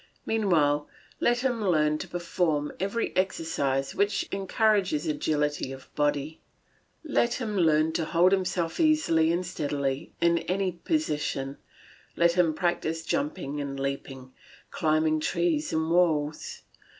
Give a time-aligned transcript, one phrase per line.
[0.25, 0.87] Meanwhile,
[1.19, 6.41] let him learn to perform every exercise which encourages agility of body;
[7.03, 11.57] let him learn to hold himself easily and steadily in any position,
[12.17, 14.33] let him practise jumping and leaping,
[14.71, 16.63] climbing trees and walls.